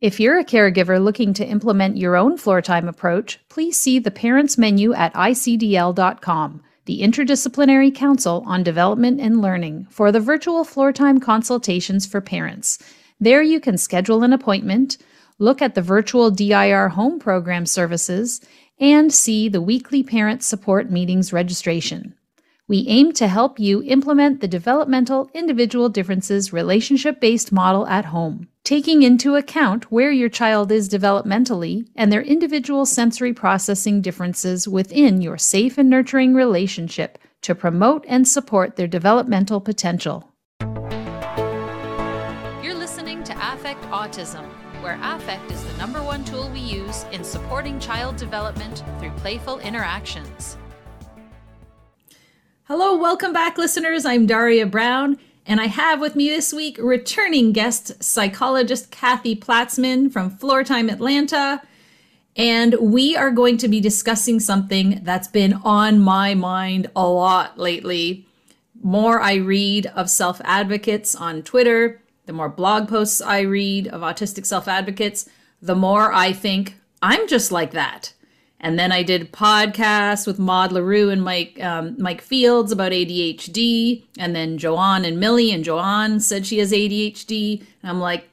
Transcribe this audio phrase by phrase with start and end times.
[0.00, 4.10] If you're a caregiver looking to implement your own floor time approach, please see the
[4.10, 10.90] Parents menu at icdl.com, the Interdisciplinary Council on Development and Learning, for the virtual floor
[10.90, 12.78] time consultations for parents.
[13.20, 14.96] There you can schedule an appointment,
[15.38, 18.40] look at the virtual DIR home program services,
[18.78, 22.14] and see the weekly parent support meetings registration.
[22.70, 28.46] We aim to help you implement the developmental individual differences relationship based model at home
[28.62, 35.20] taking into account where your child is developmentally and their individual sensory processing differences within
[35.20, 40.32] your safe and nurturing relationship to promote and support their developmental potential.
[42.62, 44.44] You're listening to Affect Autism,
[44.80, 49.58] where affect is the number one tool we use in supporting child development through playful
[49.58, 50.56] interactions.
[52.70, 54.06] Hello, welcome back, listeners.
[54.06, 55.18] I'm Daria Brown.
[55.44, 60.88] And I have with me this week returning guest psychologist Kathy Platzman from Floor Time
[60.88, 61.62] Atlanta.
[62.36, 67.58] And we are going to be discussing something that's been on my mind a lot
[67.58, 68.28] lately.
[68.80, 74.02] More I read of self advocates on Twitter, the more blog posts I read of
[74.02, 75.28] autistic self advocates,
[75.60, 78.12] the more I think I'm just like that.
[78.60, 82.92] And then I did podcasts with Maude Le Roux and Mike um, Mike Fields about
[82.92, 84.04] ADHD.
[84.18, 87.60] And then Joanne and Millie and Joanne said she has ADHD.
[87.82, 88.28] And I'm like,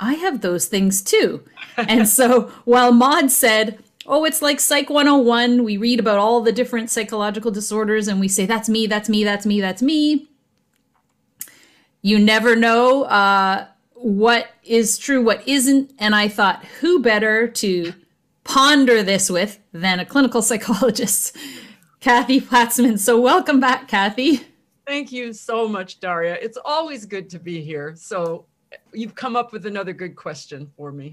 [0.00, 1.42] I have those things too.
[1.76, 3.78] and so while Maude said,
[4.10, 8.26] Oh, it's like Psych 101, we read about all the different psychological disorders and we
[8.26, 10.26] say, That's me, that's me, that's me, that's me.
[12.02, 15.92] You never know uh, what is true, what isn't.
[15.98, 17.92] And I thought, who better to
[18.48, 21.36] ponder this with than a clinical psychologist,
[22.00, 22.98] Kathy Platzman.
[22.98, 24.40] So, welcome back, Kathy.
[24.86, 26.36] Thank you so much, Daria.
[26.40, 27.94] It's always good to be here.
[27.94, 28.46] So,
[28.92, 31.12] you've come up with another good question for me.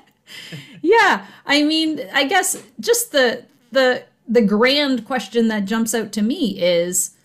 [0.82, 6.22] yeah, I mean, I guess just the the the grand question that jumps out to
[6.22, 7.16] me is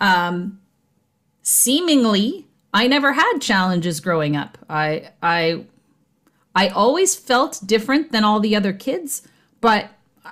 [0.00, 0.60] um
[1.42, 4.56] seemingly I never had challenges growing up.
[4.68, 5.64] I I
[6.54, 9.22] I always felt different than all the other kids,
[9.60, 9.90] but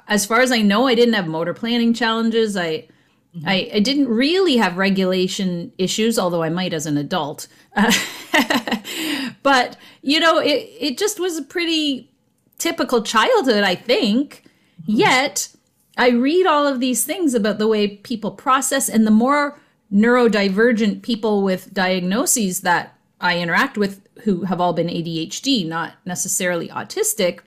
[0.08, 2.56] as far as I know, I didn't have motor planning challenges.
[2.56, 2.88] I
[3.36, 3.48] mm-hmm.
[3.48, 7.48] I, I, didn't really have regulation issues, although I might as an adult.
[7.76, 7.92] Uh,
[9.42, 12.10] but you know, it it just was a pretty
[12.58, 14.44] typical childhood, I think.
[14.82, 14.92] Mm-hmm.
[14.92, 15.48] Yet
[15.96, 19.58] I read all of these things about the way people process, and the more
[19.92, 26.68] neurodivergent people with diagnoses that I interact with who have all been ADHD, not necessarily
[26.68, 27.40] autistic,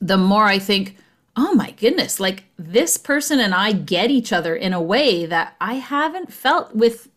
[0.00, 0.96] the more I think,
[1.36, 5.56] oh my goodness, like this person and I get each other in a way that
[5.60, 7.08] I haven't felt with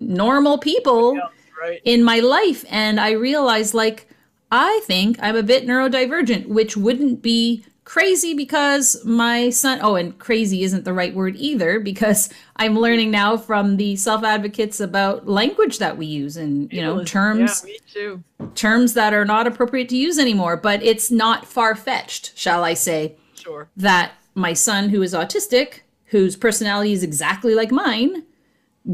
[0.00, 1.22] normal people yeah,
[1.60, 1.80] right.
[1.84, 2.64] in my life.
[2.70, 4.08] And I realize, like,
[4.50, 10.16] I think I'm a bit neurodivergent, which wouldn't be crazy because my son oh and
[10.20, 15.26] crazy isn't the right word either because i'm learning now from the self advocates about
[15.26, 18.14] language that we use and you know terms yeah,
[18.54, 22.74] terms that are not appropriate to use anymore but it's not far fetched shall i
[22.74, 23.68] say sure.
[23.76, 25.80] that my son who is autistic
[26.10, 28.24] whose personality is exactly like mine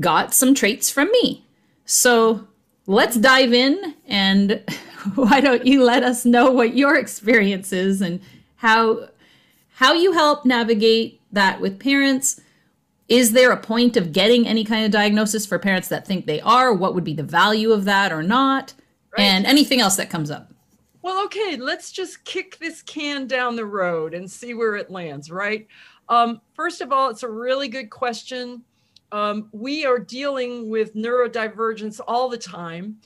[0.01, 1.45] got some traits from me.
[1.85, 2.47] So
[2.87, 4.63] let's dive in and
[5.15, 8.21] why don't you let us know what your experience is and
[8.57, 9.09] how
[9.75, 12.41] how you help navigate that with parents
[13.09, 16.41] is there a point of getting any kind of diagnosis for parents that think they
[16.41, 16.75] are?
[16.75, 18.75] What would be the value of that or not?
[19.17, 19.25] Right.
[19.25, 20.53] and anything else that comes up.
[21.03, 25.31] Well okay let's just kick this can down the road and see where it lands
[25.31, 25.67] right?
[26.09, 28.63] Um, first of all it's a really good question.
[29.13, 32.97] Um, we are dealing with neurodivergence all the time.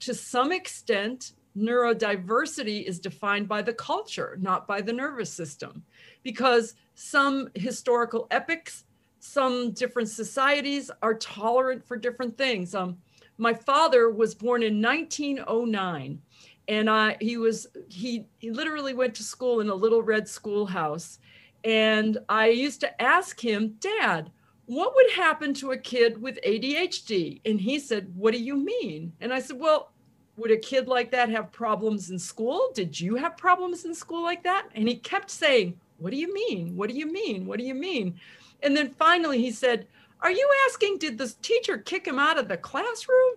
[0.00, 5.82] To some extent neurodiversity is defined by the culture, not by the nervous system,
[6.22, 8.84] because some historical epochs,
[9.20, 12.74] some different societies are tolerant for different things.
[12.74, 12.98] Um,
[13.38, 16.20] my father was born in 1909
[16.68, 21.18] and I, he was he, he literally went to school in a little red schoolhouse.
[21.64, 24.30] And i used to ask him dad
[24.66, 29.12] what would happen to a kid with adhd and he said what do you mean?
[29.20, 29.92] And i said well
[30.38, 32.70] would a kid like that have problems in school?
[32.74, 34.68] Did you have problems in school like that?
[34.74, 36.76] And he kept saying, What do you mean?
[36.76, 37.46] What do you mean?
[37.46, 38.18] What do you mean?
[38.62, 39.86] And then finally he said,
[40.20, 43.34] Are you asking, did the teacher kick him out of the classroom?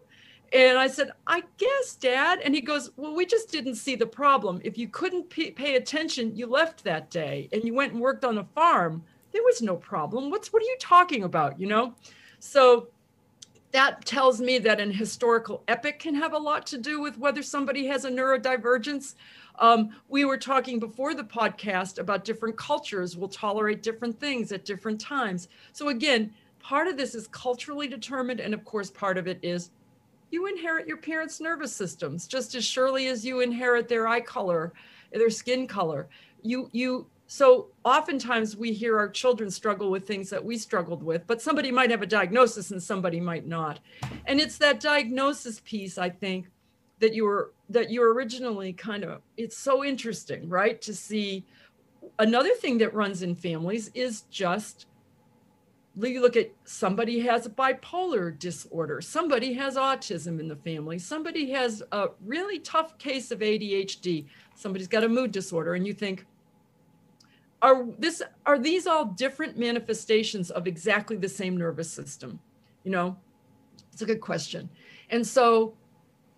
[0.53, 2.39] And I said, I guess, Dad.
[2.44, 4.62] And he goes, Well, we just didn't see the problem.
[4.63, 8.38] If you couldn't pay attention, you left that day and you went and worked on
[8.38, 9.03] a farm.
[9.31, 10.30] There was no problem.
[10.30, 11.59] What's what are you talking about?
[11.59, 11.95] You know?
[12.39, 12.88] So
[13.71, 17.41] that tells me that an historical epic can have a lot to do with whether
[17.41, 19.15] somebody has a neurodivergence.
[19.59, 24.65] Um, we were talking before the podcast about different cultures will tolerate different things at
[24.65, 25.47] different times.
[25.71, 28.39] So, again, part of this is culturally determined.
[28.39, 29.71] And of course, part of it is
[30.31, 34.74] you inherit your parents' nervous systems just as surely as you inherit their eye color,
[35.12, 36.07] their skin color.
[36.41, 41.25] You, you, so oftentimes we hear our children struggle with things that we struggled with,
[41.27, 43.79] but somebody might have a diagnosis and somebody might not.
[44.25, 46.49] And it's that diagnosis piece, I think,
[46.99, 50.81] that you were that you originally kind of it's so interesting, right?
[50.81, 51.45] To see
[52.19, 54.87] another thing that runs in families is just
[55.95, 61.51] you look at somebody has a bipolar disorder, somebody has autism in the family, somebody
[61.51, 66.25] has a really tough case of ADHD, somebody's got a mood disorder, and you think,
[67.61, 72.39] are this are these all different manifestations of exactly the same nervous system?
[72.83, 73.17] You know
[73.91, 74.69] it's a good question.
[75.09, 75.73] And so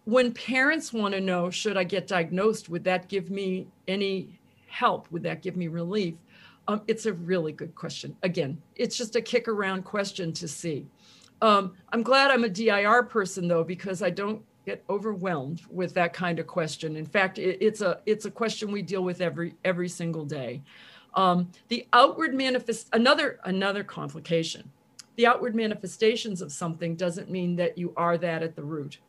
[0.06, 5.10] when parents want to know should i get diagnosed would that give me any help?
[5.12, 6.16] Would that give me relief?
[6.68, 8.16] Um, it's a really good question.
[8.24, 10.88] Again it's just a kick around question to see.
[11.42, 16.14] Um, i'm glad i'm a dir person though because i don't get overwhelmed with that
[16.14, 16.96] kind of question.
[16.96, 20.62] In fact it, it's a it's a question we deal with every every single day
[21.16, 24.72] um, the outward manifest another another complication.
[25.16, 29.00] The outward manifestations of something doesn't mean that you are that at the root.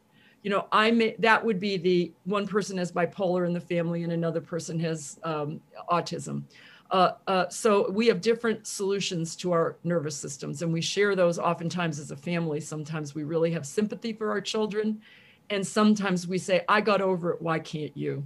[0.42, 4.02] You know, I may that would be the one person has bipolar in the family
[4.02, 5.60] and another person has um,
[5.90, 6.42] autism.
[6.90, 11.38] Uh, uh, so we have different solutions to our nervous systems, and we share those
[11.38, 12.60] oftentimes as a family.
[12.60, 15.00] Sometimes we really have sympathy for our children,
[15.48, 17.42] and sometimes we say, "I got over it.
[17.42, 18.24] Why can't you?"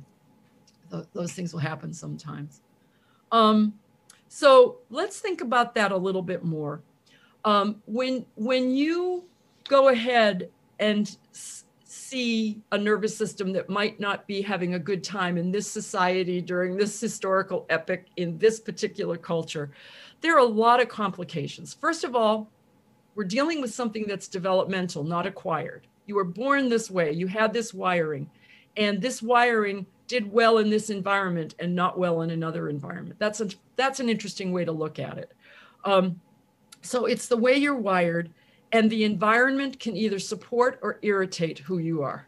[0.91, 2.61] Th- those things will happen sometimes.
[3.33, 3.75] Um,
[4.29, 6.83] so let's think about that a little bit more.
[7.45, 9.25] Um, when when you
[9.69, 15.03] go ahead and s- see a nervous system that might not be having a good
[15.03, 19.71] time in this society during this historical epic in this particular culture,
[20.21, 21.75] there are a lot of complications.
[21.75, 22.51] First of all,
[23.15, 25.87] we're dealing with something that's developmental, not acquired.
[26.07, 28.31] You were born this way, you had this wiring,
[28.77, 33.16] and this wiring did well in this environment and not well in another environment.
[33.19, 35.32] That's a that's an interesting way to look at it.
[35.84, 36.20] Um,
[36.82, 38.31] so it's the way you're wired,
[38.72, 42.26] and the environment can either support or irritate who you are,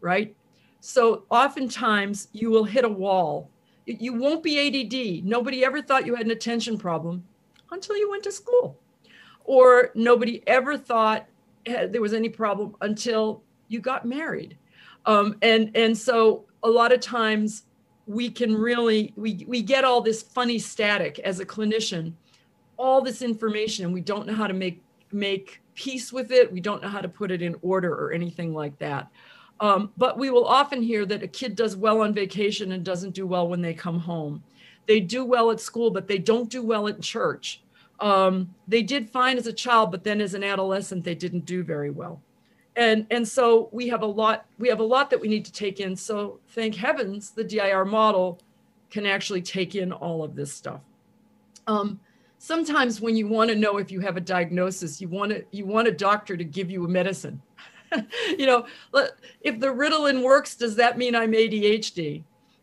[0.00, 0.34] right?
[0.80, 3.48] So oftentimes you will hit a wall.
[3.86, 5.24] You won't be ADD.
[5.24, 7.24] Nobody ever thought you had an attention problem
[7.70, 8.76] until you went to school,
[9.44, 11.26] or nobody ever thought
[11.66, 14.58] eh, there was any problem until you got married.
[15.06, 17.64] Um, and and so a lot of times
[18.06, 22.12] we can really we we get all this funny static as a clinician
[22.76, 24.82] all this information and we don't know how to make
[25.12, 26.52] make peace with it.
[26.52, 29.08] We don't know how to put it in order or anything like that.
[29.60, 33.14] Um, but we will often hear that a kid does well on vacation and doesn't
[33.14, 34.42] do well when they come home.
[34.86, 37.62] They do well at school but they don't do well at church.
[38.00, 41.62] Um, they did fine as a child but then as an adolescent they didn't do
[41.62, 42.20] very well
[42.76, 45.52] and and so we have a lot we have a lot that we need to
[45.52, 45.94] take in.
[45.94, 48.38] So thank heavens the dir model
[48.90, 50.80] can actually take in all of this stuff.
[51.66, 52.00] Um,
[52.38, 55.64] sometimes when you want to know if you have a diagnosis you want to you
[55.66, 57.40] want a doctor to give you a medicine.
[58.38, 58.66] You know
[59.42, 62.22] if the ritalin works does that mean i'm adhd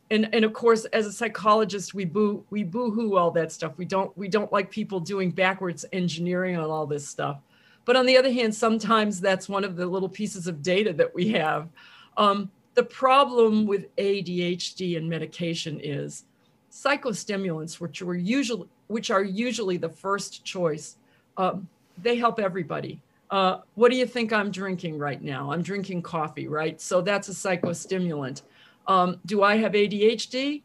[0.09, 3.73] and and of course as a psychologist we boo we boo-hoo all that stuff.
[3.78, 7.42] We don't we don't like people doing backwards engineering on all this stuff
[7.90, 11.12] but on the other hand, sometimes that's one of the little pieces of data that
[11.16, 11.69] we have.
[12.18, 16.26] Um, the problem with ADHD and medication is
[16.72, 20.98] psychostimulants, which are usually which are usually the first choice.
[21.36, 21.68] Um,
[21.98, 23.02] they help everybody.
[23.31, 25.52] Uh, what do you think I'm drinking right now?
[25.52, 26.80] I'm drinking coffee, right?
[26.80, 28.44] So that's a psychostimulant.
[28.86, 30.62] Um, do I have ADHD?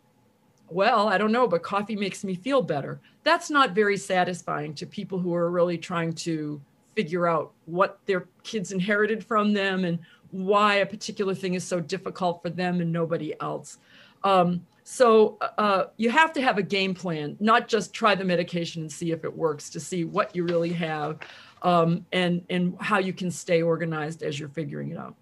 [0.69, 3.01] Well, I don't know, but coffee makes me feel better.
[3.23, 6.61] That's not very satisfying to people who are really trying to
[6.95, 9.99] figure out what their kids inherited from them and
[10.31, 13.79] why a particular thing is so difficult for them and nobody else.
[14.25, 18.83] Um, so uh, you have to have a game plan, not just try the medication
[18.83, 21.21] and see if it works, to see what you really have
[21.63, 25.15] um, and and how you can stay organized as you're figuring it out.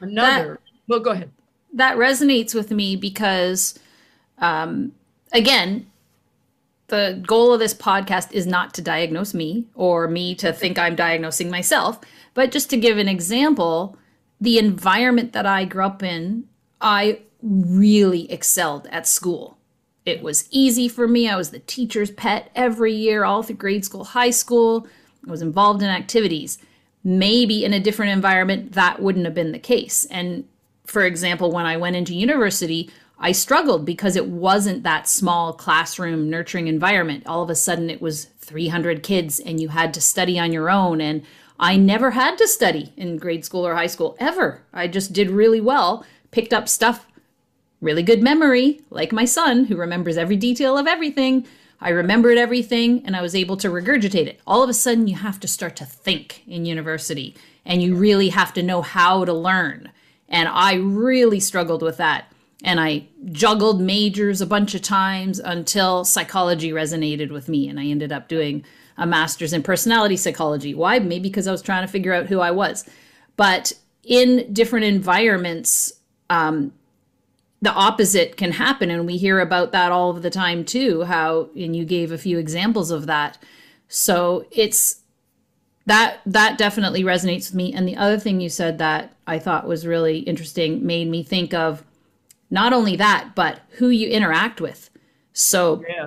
[0.00, 1.30] Another, that, well, go ahead.
[1.74, 3.78] That resonates with me because,
[4.38, 4.92] um,
[5.32, 5.89] again,
[6.90, 10.94] the goal of this podcast is not to diagnose me or me to think I'm
[10.94, 11.98] diagnosing myself,
[12.34, 13.96] but just to give an example,
[14.40, 16.44] the environment that I grew up in,
[16.80, 19.56] I really excelled at school.
[20.04, 21.28] It was easy for me.
[21.28, 24.86] I was the teacher's pet every year, all through grade school, high school.
[25.26, 26.58] I was involved in activities.
[27.02, 30.04] maybe in a different environment that wouldn't have been the case.
[30.06, 30.44] And
[30.86, 32.90] for example, when I went into university,
[33.22, 37.24] I struggled because it wasn't that small classroom nurturing environment.
[37.26, 40.70] All of a sudden, it was 300 kids and you had to study on your
[40.70, 41.02] own.
[41.02, 41.22] And
[41.58, 44.62] I never had to study in grade school or high school ever.
[44.72, 47.06] I just did really well, picked up stuff,
[47.82, 51.46] really good memory, like my son, who remembers every detail of everything.
[51.78, 54.40] I remembered everything and I was able to regurgitate it.
[54.46, 57.36] All of a sudden, you have to start to think in university
[57.66, 59.92] and you really have to know how to learn.
[60.26, 62.32] And I really struggled with that
[62.62, 67.68] and I juggled majors a bunch of times until psychology resonated with me.
[67.68, 68.64] And I ended up doing
[68.98, 70.74] a master's in personality psychology.
[70.74, 70.98] Why?
[70.98, 72.88] Maybe because I was trying to figure out who I was.
[73.36, 73.72] But
[74.04, 75.92] in different environments,
[76.28, 76.72] um,
[77.62, 78.90] the opposite can happen.
[78.90, 82.18] And we hear about that all of the time too, how, and you gave a
[82.18, 83.38] few examples of that.
[83.88, 85.00] So it's
[85.86, 89.66] that that definitely resonates with me and the other thing you said that i thought
[89.66, 91.82] was really interesting made me think of
[92.50, 94.90] not only that, but who you interact with.
[95.32, 96.06] So yeah.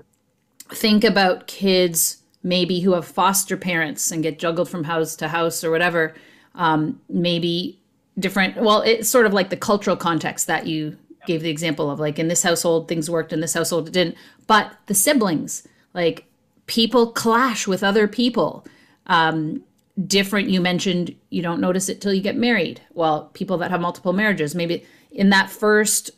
[0.69, 5.63] think about kids maybe who have foster parents and get juggled from house to house
[5.63, 6.13] or whatever.
[6.55, 7.79] Um, maybe
[8.19, 11.99] different, well, it's sort of like the cultural context that you gave the example of
[11.99, 14.15] like in this household things worked in this household it didn't
[14.47, 16.25] but the siblings like
[16.65, 18.65] people clash with other people
[19.07, 19.63] um,
[20.07, 23.81] different you mentioned you don't notice it till you get married well people that have
[23.81, 26.11] multiple marriages maybe in that first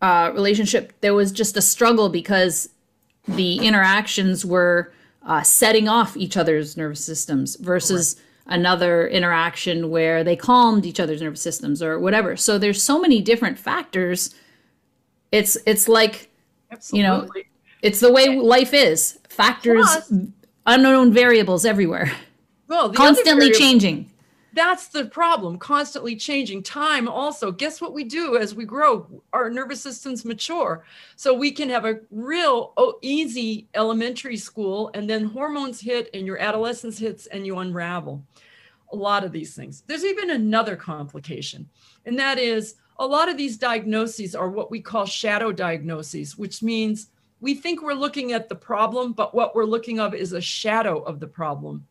[0.00, 2.70] uh, relationship, there was just a struggle because
[3.28, 4.92] the interactions were
[5.26, 8.16] uh, setting off each other's nervous systems versus
[8.46, 8.56] right.
[8.58, 12.36] another interaction where they calmed each other's nervous systems or whatever.
[12.36, 14.34] So there's so many different factors.
[15.30, 16.30] It's it's like
[16.70, 16.98] Absolutely.
[16.98, 17.28] you know,
[17.82, 19.18] it's the way life is.
[19.28, 20.12] Factors, Plus,
[20.66, 22.10] unknown variables everywhere.
[22.68, 24.09] Well, constantly changing
[24.52, 27.52] that's the problem constantly changing time also.
[27.52, 29.06] Guess what we do as we grow?
[29.32, 30.84] Our nervous systems mature.
[31.16, 36.26] So we can have a real oh, easy elementary school and then hormones hit and
[36.26, 38.22] your adolescence hits and you unravel.
[38.92, 39.84] A lot of these things.
[39.86, 41.68] There's even another complication
[42.06, 46.62] and that is a lot of these diagnoses are what we call shadow diagnoses which
[46.62, 47.08] means
[47.40, 51.00] we think we're looking at the problem but what we're looking of is a shadow
[51.00, 51.86] of the problem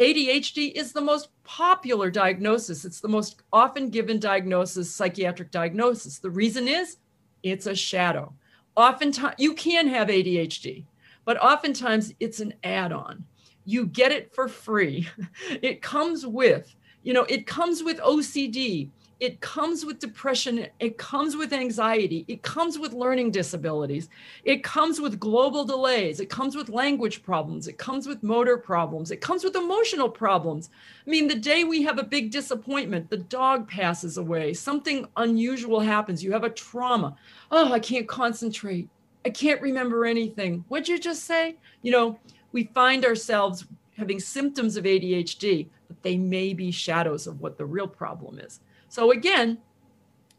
[0.00, 2.86] ADHD is the most popular diagnosis.
[2.86, 6.18] It's the most often given diagnosis, psychiatric diagnosis.
[6.18, 6.96] The reason is
[7.42, 8.32] it's a shadow.
[8.76, 10.84] Oftentimes, you can have ADHD,
[11.26, 13.26] but oftentimes it's an add on.
[13.66, 15.06] You get it for free.
[15.62, 18.88] It comes with, you know, it comes with OCD,
[19.20, 24.08] it comes with depression, it comes with anxiety, it comes with learning disabilities,
[24.44, 29.10] it comes with global delays, it comes with language problems, it comes with motor problems,
[29.10, 30.70] it comes with emotional problems.
[31.06, 35.80] I mean, the day we have a big disappointment, the dog passes away, something unusual
[35.80, 37.14] happens, you have a trauma.
[37.50, 38.88] Oh, I can't concentrate.
[39.26, 40.64] I can't remember anything.
[40.68, 41.56] What'd you just say?
[41.82, 42.18] You know,
[42.52, 43.66] we find ourselves
[43.98, 48.60] having symptoms of ADHD, but they may be shadows of what the real problem is.
[48.90, 49.56] So again,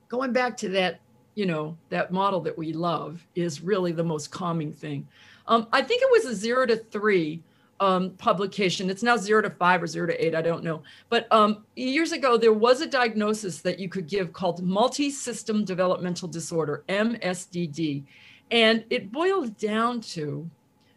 [0.10, 1.00] going back to that,
[1.36, 5.08] you know, that model that we love is really the most calming thing.
[5.48, 7.42] Um, I think it was a zero to three
[7.80, 8.90] um, publication.
[8.90, 10.36] It's now zero to five or zero to eight.
[10.36, 10.84] I don't know.
[11.08, 15.64] But um, years ago, there was a diagnosis that you could give called multi system
[15.64, 18.04] developmental disorder, MSDD.
[18.52, 20.50] And it boiled down to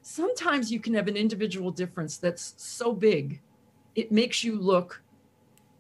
[0.02, 3.40] sometimes you can have an individual difference that's so big,
[3.94, 5.03] it makes you look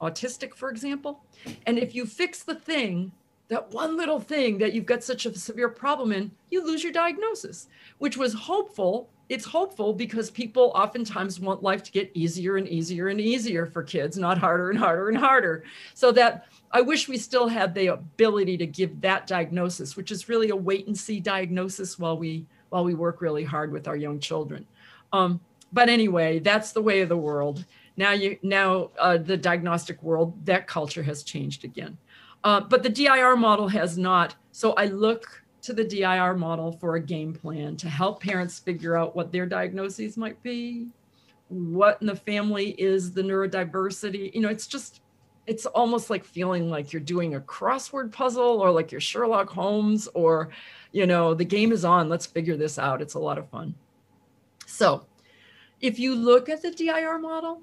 [0.04, 1.24] autistic, for example.
[1.66, 3.12] And if you fix the thing,
[3.48, 6.92] that one little thing that you've got such a severe problem in, you lose your
[6.92, 7.68] diagnosis,
[7.98, 9.10] which was hopeful.
[9.28, 13.82] It's hopeful because people oftentimes want life to get easier and easier and easier for
[13.82, 15.64] kids, not harder and harder and harder.
[15.94, 20.28] So that I wish we still had the ability to give that diagnosis, which is
[20.28, 23.96] really a wait and see diagnosis while we while we work really hard with our
[23.96, 24.66] young children.
[25.12, 25.40] Um,
[25.72, 27.64] but anyway, that's the way of the world
[27.96, 31.96] now you now uh, the diagnostic world that culture has changed again.
[32.42, 34.34] Uh, but the dir model has not.
[34.52, 38.96] So i look to the dir model for a game plan to help parents figure
[38.96, 40.88] out what their diagnoses might be
[41.48, 44.34] what in the family is the neurodiversity.
[44.34, 45.00] You know it's just
[45.46, 50.08] it's almost like feeling like you're doing a crossword puzzle or like you're sherlock holmes
[50.14, 50.48] or
[50.92, 53.02] you know the game is on let's figure this out.
[53.02, 53.74] It's a lot of fun.
[54.66, 55.06] So
[55.80, 57.60] if you look at the dir model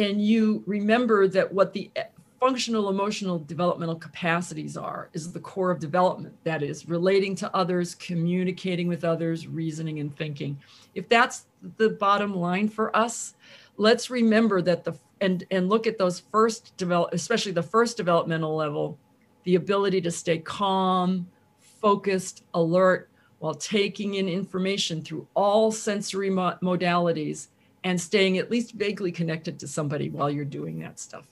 [0.00, 2.04] and you remember that what the eh,
[2.40, 6.34] functional emotional developmental capacities are is the core of development.
[6.44, 10.58] That is relating to others communicating with others reasoning and thinking.
[10.94, 13.34] If that's the bottom line for us
[13.80, 18.54] let's remember that the and and look at those first develop especially the first developmental
[18.54, 18.98] level
[19.44, 21.26] the ability to stay calm
[21.60, 27.48] focused alert while taking in information through all sensory mo- modalities
[27.84, 31.26] and staying at least vaguely connected to somebody while you're doing that stuff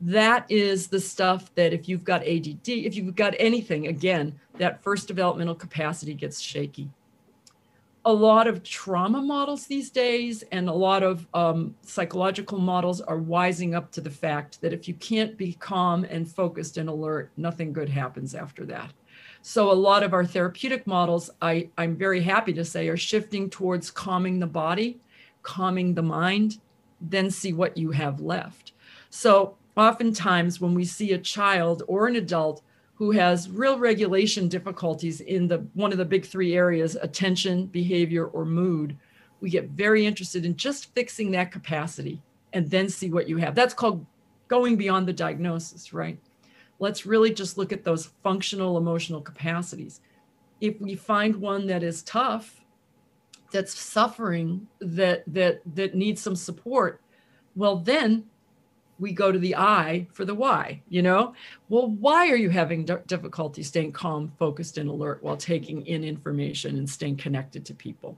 [0.00, 4.82] that is the stuff that if you've got ADD, if you've got anything, again, that
[4.82, 6.90] first developmental capacity gets shaky
[8.06, 13.18] a lot of trauma models these days and a lot of um, psychological models are
[13.18, 17.30] wising up to the fact that if you can't be calm and focused and alert,
[17.36, 18.92] nothing good happens after that.
[19.40, 23.48] So a lot of our therapeutic models, I, I'm very happy to say, are shifting
[23.48, 24.98] towards calming the body,
[25.44, 26.58] calming the mind,
[27.00, 28.72] then see what you have left.
[29.10, 32.62] So oftentimes when we see a child or an adult
[32.96, 38.26] who has real regulation difficulties in the one of the big three areas attention behavior
[38.26, 38.96] or mood
[39.40, 42.22] we get very interested in just fixing that capacity
[42.52, 43.54] and then see what you have.
[43.54, 44.06] That's called
[44.48, 46.18] going beyond the diagnosis right?
[46.78, 50.00] Let's really just look at those functional emotional capacities.
[50.60, 52.63] If we find one that is tough
[53.54, 57.00] that's suffering that that that needs some support
[57.54, 58.24] well then
[58.98, 61.34] we go to the I for the why, you know?
[61.68, 66.78] Well, why are you having difficulty staying calm, focused, and alert while taking in information
[66.78, 68.16] and staying connected to people?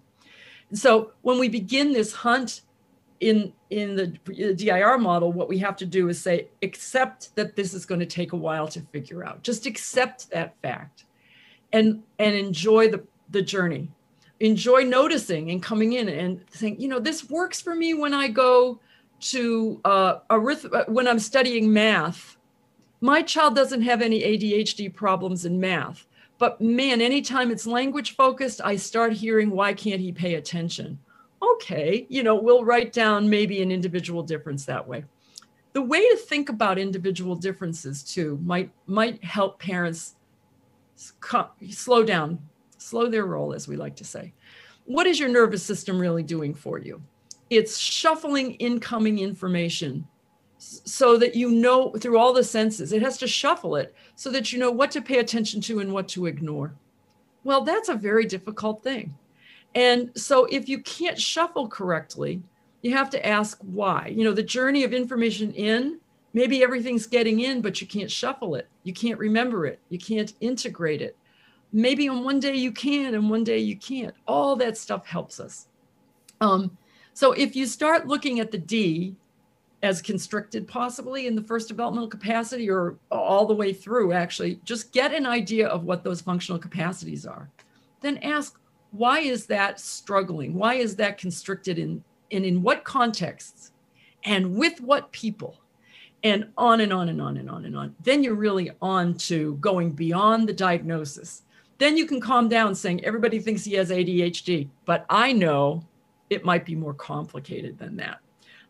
[0.71, 2.62] And so when we begin this hunt
[3.21, 4.07] in in the
[4.55, 8.07] DIR model, what we have to do is say, accept that this is going to
[8.07, 9.43] take a while to figure out.
[9.43, 11.05] Just accept that fact
[11.73, 13.90] and and enjoy the, the journey.
[14.40, 18.28] Enjoy noticing and coming in and saying, you know, this works for me when I
[18.28, 18.81] go
[19.21, 22.37] to uh, arith- uh, when I'm studying math,
[23.00, 26.07] my child doesn't have any ADHD problems in math.
[26.38, 30.99] But man, anytime it's language focused, I start hearing, why can't he pay attention?
[31.43, 35.05] Okay, you know, we'll write down maybe an individual difference that way.
[35.73, 40.14] The way to think about individual differences too might might help parents
[40.97, 42.38] slow down,
[42.87, 44.33] slow their roll, as we like to say.
[44.85, 47.03] What is your nervous system really doing for you?
[47.51, 50.07] it's shuffling incoming information
[50.59, 54.53] so that you know through all the senses it has to shuffle it so that
[54.53, 56.75] you know what to pay attention to and what to ignore.
[57.44, 59.14] Well that's a very difficult thing.
[59.75, 62.42] And so if you can't shuffle correctly
[62.83, 64.12] you have to ask why.
[64.14, 66.01] You know the journey of information in
[66.33, 68.66] maybe everything's getting in but you can't shuffle it.
[68.83, 69.79] You can't remember it.
[69.90, 71.16] You can't integrate it
[71.72, 75.40] maybe on one day you can and one day you can't all that stuff helps
[75.40, 75.68] us
[76.40, 76.76] um,
[77.12, 79.16] so if you start looking at the D
[79.83, 84.92] as constricted, possibly in the first developmental capacity or all the way through, actually, just
[84.92, 87.48] get an idea of what those functional capacities are.
[88.00, 88.59] Then ask,
[88.90, 90.55] why is that struggling?
[90.55, 92.02] Why is that constricted in,
[92.33, 93.72] and in what contexts?
[94.24, 95.61] And with what people?
[96.22, 97.94] And on and on and on and on and on.
[98.02, 101.42] Then you're really on to going beyond the diagnosis.
[101.79, 105.85] Then you can calm down saying, everybody thinks he has ADHD, but I know
[106.31, 108.21] it might be more complicated than that.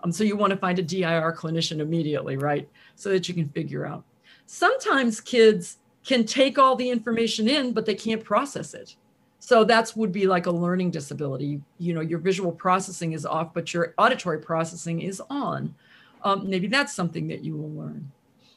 [0.03, 2.69] Um, so you want to find a DIR clinician immediately, right?
[2.97, 4.05] So that you can figure out.
[4.47, 8.97] Sometimes kids can take all the information in, but they can't process it.
[9.39, 11.61] So that's would be like a learning disability.
[11.79, 15.73] You know, your visual processing is off, but your auditory processing is on.
[16.25, 18.11] Um, maybe that's something that you will learn.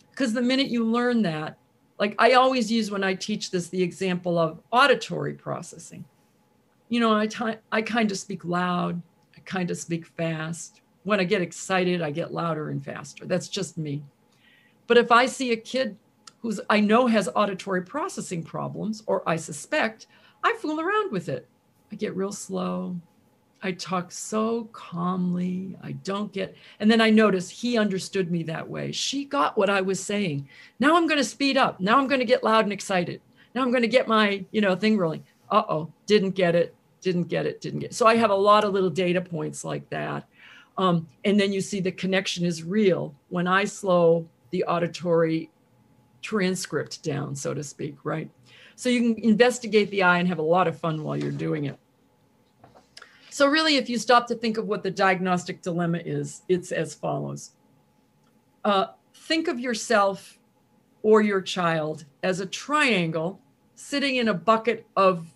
[0.10, 1.59] Because the minute you learn that,
[2.00, 6.06] like I always use when I teach this, the example of auditory processing
[6.90, 9.02] you know, I, t- I kind of speak loud,
[9.38, 10.82] I kind of speak fast.
[11.04, 13.26] When I get excited, I get louder and faster.
[13.26, 14.04] That's just me.
[14.88, 15.96] But if I see a kid
[16.42, 20.08] who's I know has auditory processing problems, or I suspect,
[20.44, 21.48] I fool around with it.
[21.92, 23.00] I get real slow.
[23.62, 25.78] I talk so calmly.
[25.84, 28.92] I don't get, and then I notice he understood me that way.
[28.92, 30.48] She got what I was saying.
[30.80, 31.80] Now I'm going to speed up.
[31.80, 33.22] Now I'm going to get loud and excited.
[33.54, 35.24] Now I'm going to get my, you know, thing rolling.
[35.52, 37.96] Uh oh, didn't get it didn't get it, didn't get it.
[37.96, 40.28] So I have a lot of little data points like that.
[40.78, 45.50] Um, and then you see the connection is real when I slow the auditory
[46.22, 48.30] transcript down, so to speak, right?
[48.76, 51.66] So you can investigate the eye and have a lot of fun while you're doing
[51.66, 51.78] it.
[53.30, 56.94] So really, if you stop to think of what the diagnostic dilemma is, it's as
[56.94, 57.52] follows.
[58.66, 60.40] Uh, think of yourself
[61.04, 63.40] or your child as a triangle
[63.76, 65.28] sitting in a bucket of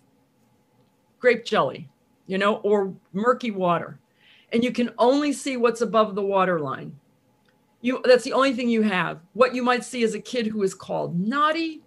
[1.19, 1.87] grape jelly,
[2.27, 3.99] you know, or murky water.
[4.51, 6.95] And you can only see what's above the water line.
[7.81, 9.19] You, that's the only thing you have.
[9.33, 11.81] What you might see is a kid who is called naughty.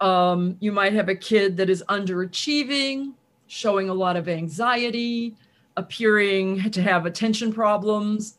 [0.00, 3.14] Um, you might have a kid that is underachieving,
[3.46, 5.34] showing a lot of anxiety,
[5.76, 8.36] appearing to have attention problems.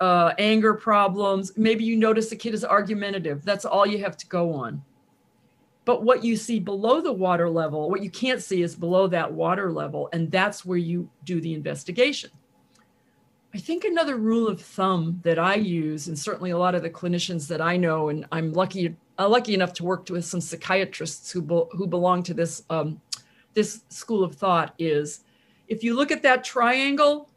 [0.00, 1.52] uh, anger problems.
[1.56, 3.44] Maybe you notice the kid is argumentative.
[3.44, 4.82] That's all you have to go on.
[5.84, 9.32] But what you see below the water level, what you can't see is below that
[9.32, 10.08] water level.
[10.12, 12.30] And that's where you do the investigation.
[13.54, 16.90] I think another rule of thumb that I use, and certainly a lot of the
[16.90, 21.30] clinicians that I know, and I'm lucky, uh, lucky enough to work with some psychiatrists
[21.32, 23.00] who, be, who belong to this, um,
[23.54, 25.24] this school of thought, is
[25.68, 27.28] if you look at that triangle,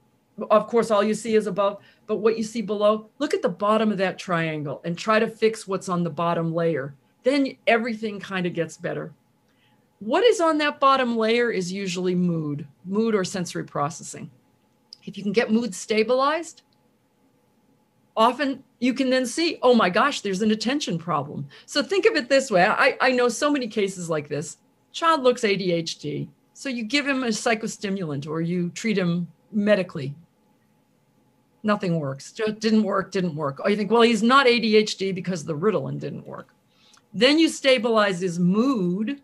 [0.49, 3.49] of course, all you see is above, but what you see below, look at the
[3.49, 6.95] bottom of that triangle and try to fix what's on the bottom layer.
[7.23, 9.13] Then everything kind of gets better.
[9.99, 14.31] What is on that bottom layer is usually mood, mood or sensory processing.
[15.03, 16.63] If you can get mood stabilized,
[18.17, 21.47] often you can then see, oh my gosh, there's an attention problem.
[21.65, 22.65] So think of it this way.
[22.65, 24.57] I, I know so many cases like this.
[24.91, 26.27] Child looks ADHD.
[26.61, 30.13] So you give him a psychostimulant or you treat him medically.
[31.63, 32.31] Nothing works.
[32.31, 33.59] Just didn't work, didn't work.
[33.61, 36.53] Or you think, well, he's not ADHD because the Ritalin didn't work.
[37.15, 39.23] Then you stabilize his mood,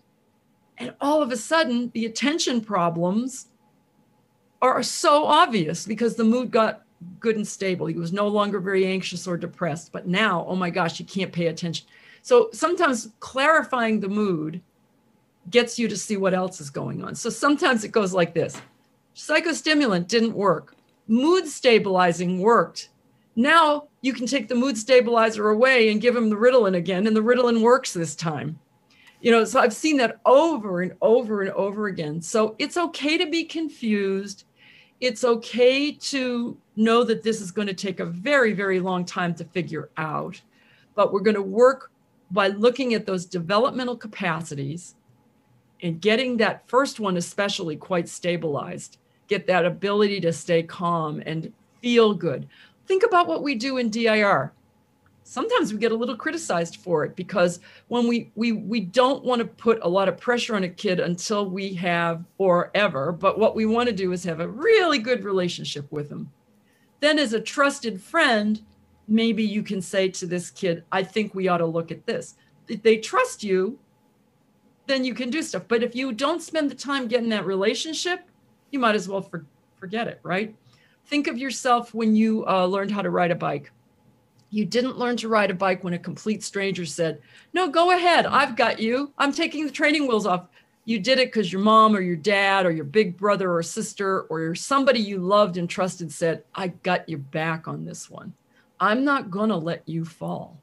[0.80, 3.50] and all of a sudden, the attention problems
[4.60, 6.86] are so obvious because the mood got
[7.20, 7.86] good and stable.
[7.86, 9.92] He was no longer very anxious or depressed.
[9.92, 11.86] But now, oh my gosh, you can't pay attention.
[12.24, 14.60] So sometimes clarifying the mood
[15.50, 17.16] gets you to see what else is going on.
[17.16, 18.62] So sometimes it goes like this
[19.16, 20.76] psychostimulant didn't work,
[21.08, 22.90] mood stabilizing worked.
[23.36, 27.16] Now you can take the mood stabilizer away and give him the Ritalin again, and
[27.16, 28.60] the Ritalin works this time.
[29.22, 32.22] You know, so I've seen that over and over and over again.
[32.22, 34.46] So it's okay to be confused.
[35.00, 39.34] It's okay to know that this is going to take a very, very long time
[39.36, 40.40] to figure out.
[40.94, 41.92] But we're going to work
[42.30, 44.96] by looking at those developmental capacities
[45.82, 48.98] and getting that first one, especially, quite stabilized.
[49.28, 52.48] Get that ability to stay calm and feel good.
[52.86, 54.54] Think about what we do in DIR
[55.28, 57.60] sometimes we get a little criticized for it because
[57.90, 61.02] when we we we don't want to put a lot of pressure on a kid
[61.02, 65.00] until we have or ever but what we want to do is have a really
[65.00, 66.32] good relationship with them
[67.02, 68.62] then as a trusted friend
[69.10, 72.36] maybe you can say to this kid i think we ought to look at this
[72.70, 73.78] if they trust you
[74.88, 78.28] then you can do stuff but if you don't spend the time getting that relationship
[78.72, 79.46] you might as well for,
[79.78, 80.56] forget it right
[81.06, 83.72] think of yourself when you uh, learned how to ride a bike
[84.50, 87.22] you didn't learn to ride a bike when a complete stranger said,
[87.54, 88.26] No, go ahead.
[88.26, 89.12] I've got you.
[89.18, 90.48] I'm taking the training wheels off.
[90.86, 94.22] You did it because your mom or your dad or your big brother or sister
[94.24, 98.34] or somebody you loved and trusted said, I got your back on this one.
[98.80, 100.58] I'm not going to let you fall.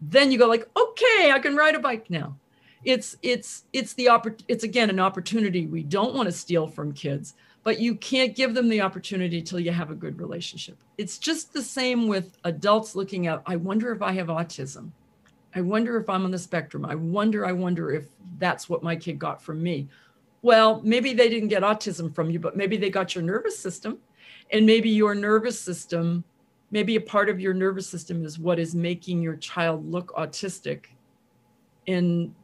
[0.00, 2.36] Then you go like, okay, I can ride a bike now.
[2.84, 6.92] It's it's it's the oppor- it's again an opportunity we don't want to steal from
[6.92, 10.78] kids but you can't give them the opportunity till you have a good relationship.
[10.96, 14.90] It's just the same with adults looking at, I wonder if I have autism.
[15.54, 16.86] I wonder if I'm on the spectrum.
[16.86, 18.06] I wonder, I wonder if
[18.38, 19.88] that's what my kid got from me.
[20.42, 23.98] Well, maybe they didn't get autism from you, but maybe they got your nervous system.
[24.52, 26.24] And maybe your nervous system,
[26.70, 30.86] maybe a part of your nervous system is what is making your child look autistic.
[31.86, 32.34] And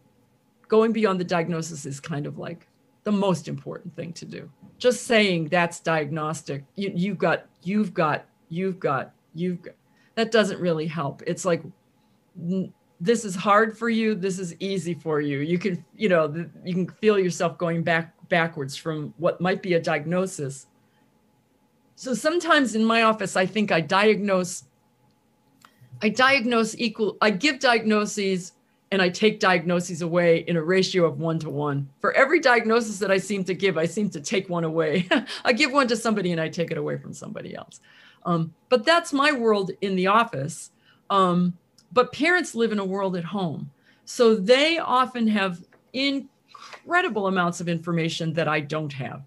[0.69, 2.67] going beyond the diagnosis is kind of like
[3.05, 4.51] the most important thing to do.
[4.79, 6.65] Just saying that's diagnostic.
[6.75, 9.75] You, you've got, you've got, you've got, you've got.
[10.17, 11.23] That doesn't really help.
[11.27, 11.63] It's like
[13.01, 14.15] this is hard for you.
[14.15, 15.39] This is easy for you.
[15.39, 19.75] You can, you know, you can feel yourself going back backwards from what might be
[19.75, 20.67] a diagnosis.
[21.95, 24.65] So sometimes in my office, I think I diagnose.
[26.03, 27.17] I diagnose equal.
[27.21, 28.53] I give diagnoses
[28.93, 31.89] and I take diagnoses away in a ratio of one to one.
[32.01, 35.09] For every diagnosis that I seem to give, I seem to take one away.
[35.45, 37.81] I give one to somebody and I take it away from somebody else.
[38.25, 40.71] Um, but that's my world in the office.
[41.11, 41.57] Um,
[41.93, 43.71] but parents live in a world at home.
[44.05, 49.23] So they often have incredible amounts of information that I don't have.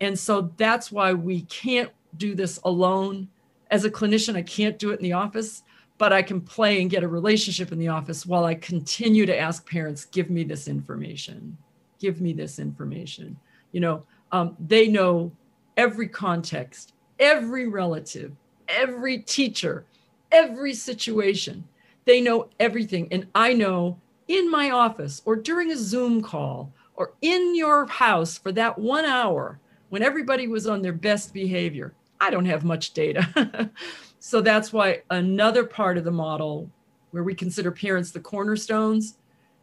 [0.00, 3.28] And so that's why we can't do this alone.
[3.70, 5.62] As a clinician, I can't do it in the office
[6.02, 9.38] but I can play and get a relationship in the office while I continue to
[9.38, 11.56] ask parents, give me this information,
[12.00, 13.36] give me this information.
[13.70, 15.30] You know, um, they know
[15.76, 18.32] every context, every relative,
[18.66, 19.84] every teacher,
[20.32, 21.62] every situation.
[22.04, 23.06] They know everything.
[23.12, 28.36] And I know in my office or during a Zoom call or in your house
[28.36, 29.60] for that one hour
[29.90, 33.70] when everybody was on their best behavior, I don't have much data.
[34.24, 36.70] So that's why another part of the model
[37.10, 39.16] where we consider parents the cornerstones,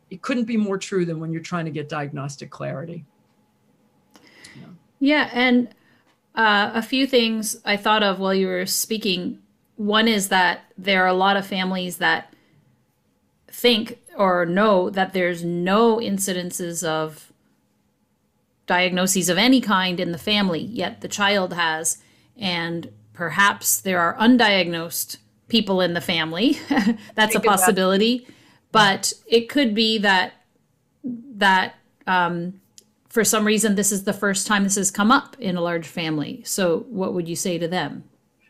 [0.10, 3.06] it couldn't be more true than when you're trying to get diagnostic clarity.
[4.54, 4.66] Yeah,
[5.00, 5.70] yeah and
[6.36, 9.40] uh, a few things I thought of while you were speaking.
[9.78, 12.34] one is that there are a lot of families that
[13.48, 17.32] think or know that there's no incidences of
[18.68, 22.00] diagnoses of any kind in the family, yet the child has.
[22.38, 25.18] And perhaps there are undiagnosed
[25.50, 26.58] people in the family.
[27.16, 28.26] That's a possibility.
[28.72, 30.36] But it could be that
[31.04, 31.76] that
[32.08, 32.62] um,
[33.10, 35.86] for some reason this is the first time this has come up in a large
[35.86, 36.42] family.
[36.46, 38.06] So what would you say to them?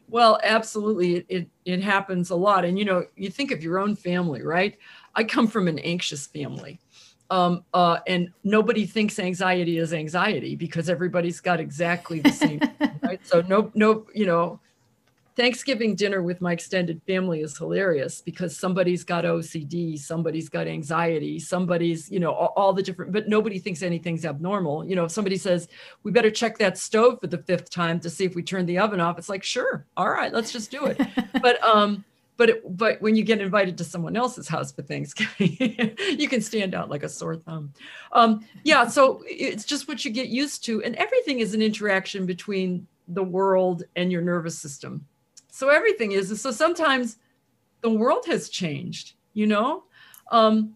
[0.08, 1.15] Well, absolutely.
[1.15, 2.63] It, it, it happens a lot.
[2.63, 4.77] And, you know, you think of your own family, right?
[5.15, 6.79] I come from an anxious family.
[7.31, 12.59] Um, uh, and nobody thinks anxiety is anxiety because everybody's got exactly the same,
[13.03, 13.19] right?
[13.25, 14.59] So no, no, you know,
[15.39, 21.39] Thanksgiving dinner with my extended family is hilarious because somebody's got OCD, somebody's got anxiety,
[21.39, 24.85] somebody's, you know, all, all, the different, but nobody thinks anything's abnormal.
[24.85, 25.69] You know, if somebody says,
[26.03, 28.79] we better check that stove for the fifth time to see if we turned the
[28.79, 30.99] oven off, it's like, sure, all right, let's just do it.
[31.41, 32.03] but, um,
[32.39, 36.41] but it, but when you get invited to someone else's house for Thanksgiving, you can
[36.41, 37.71] stand out like a sore thumb.
[38.13, 42.25] Um, yeah, so it's just what you get used to, and everything is an interaction
[42.25, 45.06] between the world and your nervous system
[45.60, 47.17] so everything is so sometimes
[47.82, 49.84] the world has changed you know
[50.32, 50.75] um,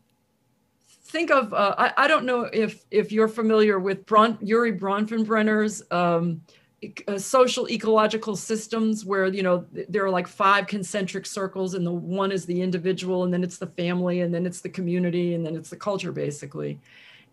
[1.06, 5.84] think of uh, I, I, don't know if if you're familiar with Bron, Urie Bronfenbrenner's
[5.92, 6.42] um,
[7.08, 11.92] uh, social ecological systems where you know there are like five concentric circles and the
[11.92, 15.46] one is the individual and then it's the family and then it's the community and
[15.46, 16.80] then it's the culture basically.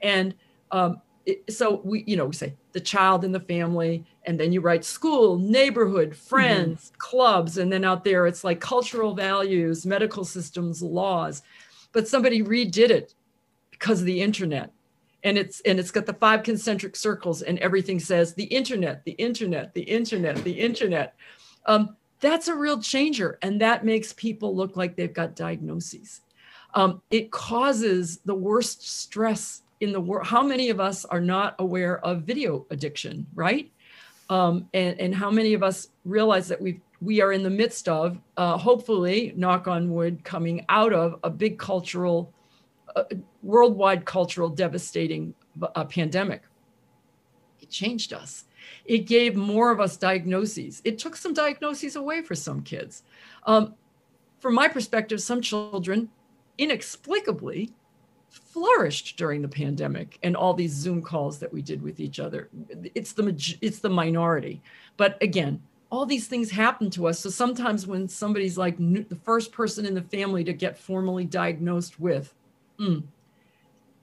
[0.02, 0.34] And
[0.70, 1.00] um,
[1.48, 4.84] so we you know we say the child in the family and then you write
[4.84, 6.98] school neighborhood friends mm-hmm.
[6.98, 11.42] clubs and then out there it's like cultural values medical systems laws.
[11.92, 13.14] But somebody redid it
[13.70, 14.72] because of the internet
[15.24, 19.12] and it's and it's got the five concentric circles and everything says the internet the
[19.12, 21.14] internet the internet the internet.
[21.66, 26.20] Um, that's a real changer and that makes people look like they've got diagnoses.
[26.74, 31.54] Um, it causes the worst stress in the world how many of us are not
[31.58, 33.70] aware of video addiction right?
[34.28, 37.88] Um, and, and how many of us realize that we we are in the midst
[37.88, 42.32] of uh, hopefully knock on wood coming out of a big cultural
[43.42, 46.42] worldwide cultural devastating uh, pandemic.
[47.60, 48.44] It changed us.
[48.84, 50.80] It gave more of us diagnoses.
[50.84, 53.02] It took some diagnoses away for some kids.
[53.44, 53.74] Um,
[54.38, 56.08] from my perspective some children
[56.58, 57.72] inexplicably
[58.30, 62.48] flourished during the pandemic and all these zoom calls that we did with each other.
[62.94, 64.62] It's the it's the minority.
[64.96, 67.18] But again all these things happen to us.
[67.18, 71.98] So sometimes when somebody's like the first person in the family to get formally diagnosed
[71.98, 72.32] with
[72.80, 73.02] mm,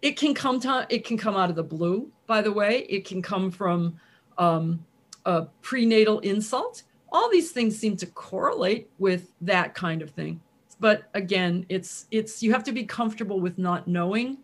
[0.02, 2.86] it can come to it can come out of the blue by the way.
[2.90, 4.00] It can come from
[4.38, 4.86] um,
[5.26, 6.84] a prenatal insult.
[7.12, 10.40] All these things seem to correlate with that kind of thing.
[10.80, 14.38] But again it's it's you have to be comfortable with not knowing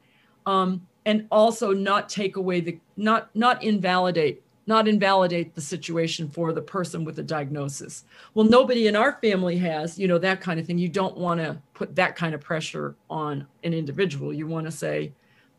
[0.45, 6.53] um, and also not take away the not not invalidate not invalidate the situation for
[6.53, 8.05] the person with the diagnosis.
[8.33, 10.77] Well nobody in our family has you know that kind of thing.
[10.77, 14.33] You don't want to put that kind of pressure on an individual.
[14.33, 15.11] You want to say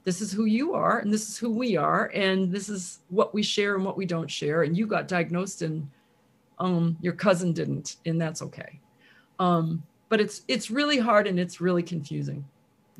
[0.04, 3.34] this is who you are and this is who we are and this is what
[3.34, 5.88] we share and what we don't share and you got diagnosed and
[6.58, 8.80] um, your cousin didn't and that's okay.
[9.38, 12.44] Um, but it's it's really hard and it's really confusing.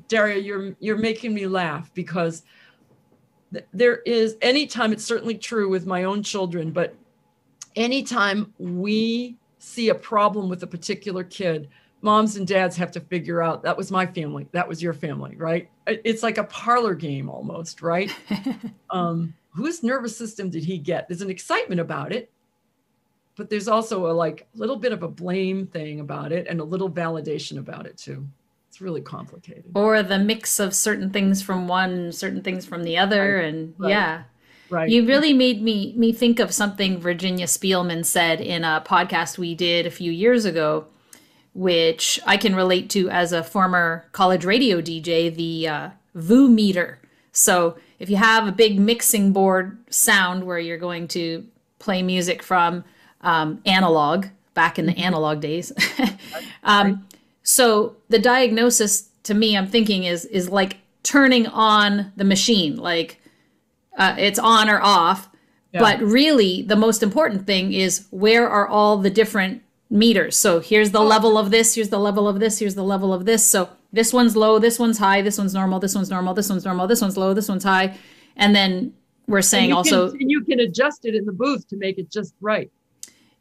[0.09, 2.43] Daria, you're you're making me laugh because
[3.73, 6.95] there is anytime it's certainly true with my own children, but
[7.77, 11.69] anytime we see a problem with a particular kid,
[12.03, 15.37] moms and dads have to figure out that was my family, that was your family,
[15.37, 15.71] right?
[15.87, 18.15] It's like a parlor game almost, right?
[18.91, 21.09] um, whose nervous system did he get?
[21.09, 22.31] There's an excitement about it,
[23.37, 26.65] but there's also a like little bit of a blame thing about it and a
[26.65, 28.27] little validation about it too
[28.75, 32.99] it's really complicated or the mix of certain things from one certain things from the
[32.99, 33.45] other right.
[33.45, 33.91] and right.
[33.91, 34.23] yeah
[34.69, 39.39] right you really made me me think of something virginia Spielmann said in a podcast
[39.39, 40.87] we did a few years ago
[41.53, 46.99] which i can relate to as a former college radio dj the uh, VU meter
[47.31, 51.47] so if you have a big mixing board sound where you're going to
[51.79, 52.83] play music from
[53.21, 55.03] um, analog back in the mm-hmm.
[55.03, 55.73] analog days.
[56.65, 57.07] um,
[57.45, 63.21] so the diagnosis to me, I'm thinking is is like turning on the machine, like
[63.97, 65.29] uh, it's on or off.
[65.73, 65.81] Yeah.
[65.81, 70.37] But really, the most important thing is where are all the different meters?
[70.37, 73.27] So here's the level of this, here's the level of this, here's the level of
[73.27, 73.49] this.
[73.49, 76.65] So this one's low, this one's high, this one's normal, this one's normal, this one's
[76.65, 77.97] normal, this one's low, this one's high.
[78.37, 78.95] And then
[79.27, 82.11] we're saying and also can, you can adjust it in the booth to make it
[82.11, 82.71] just right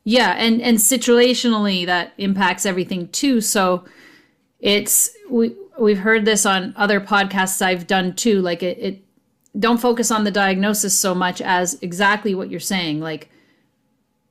[0.06, 3.39] Yeah, and and situationally that impacts everything too.
[3.39, 3.86] So
[4.60, 8.42] it's we we've heard this on other podcasts I've done too.
[8.42, 9.04] Like it, it
[9.58, 13.00] don't focus on the diagnosis so much as exactly what you're saying.
[13.00, 13.30] Like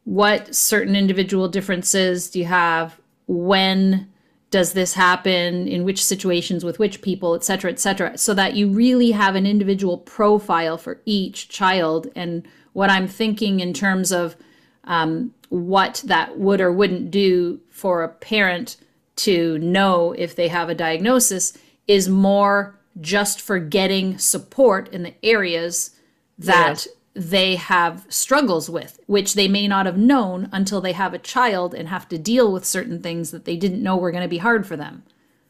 [0.05, 3.01] what certain individual differences do you have?
[3.27, 4.09] When
[4.51, 5.69] does this happen?
[5.69, 9.37] In which situations with which people, et cetera, et cetera, so that you really have
[9.37, 12.09] an individual profile for each child.
[12.15, 14.37] And what I'm thinking in terms of
[14.85, 18.79] um, what that would or wouldn't do for a parent
[19.17, 21.53] to know if they have a diagnosis
[21.87, 25.91] is more just for getting support in the areas
[26.39, 31.19] that they have struggles with, which they may not have known until they have a
[31.19, 34.29] child and have to deal with certain things that they didn't know were going to
[34.29, 35.03] be hard for them.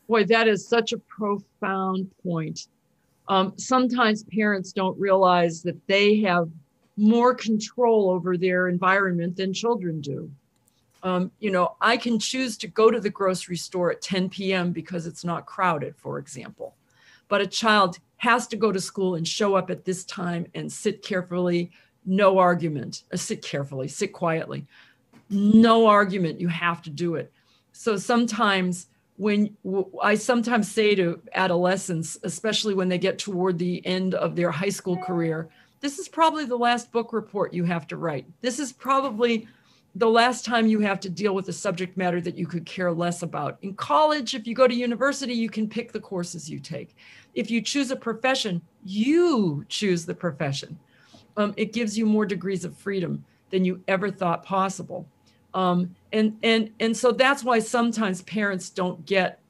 [0.09, 2.67] Boy, that is such a profound point.
[3.29, 6.49] Um, sometimes parents don't realize that they have
[6.97, 10.31] more control over their environment than children do.
[11.03, 14.73] Um, you know, I can choose to go to the grocery store at 10 p.m.
[14.73, 16.75] because it's not crowded, for example.
[17.29, 20.71] But a child has to go to school and show up at this time and
[20.71, 21.73] sit carefully,
[22.07, 24.67] no argument, uh, sit carefully, sit quietly,
[25.29, 26.41] no argument.
[26.41, 27.33] You have to do it.
[27.73, 29.57] So sometimes when
[30.03, 34.69] I sometimes say to adolescents, especially when they get toward the end of their high
[34.69, 35.49] school career,
[35.83, 38.25] this is probably the last book report you have to write.
[38.41, 39.49] This is probably
[39.97, 42.93] the last time you have to deal with a subject matter that you could care
[42.93, 43.59] less about.
[43.63, 46.97] In college, if you go to university, you can pick the courses you take.
[47.35, 50.79] If you choose a profession, you choose the profession.
[51.37, 55.07] Um, it gives you more degrees of freedom than you ever thought possible.
[55.53, 59.41] Um, and and and so that's why sometimes parents don't get